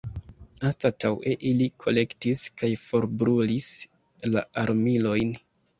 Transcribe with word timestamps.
Anstataŭe 0.69 1.35
ili 1.51 1.67
kolektis 1.85 2.43
kaj 2.63 2.73
forbrulis 2.87 3.73
la 4.35 4.49
armilojn. 4.67 5.41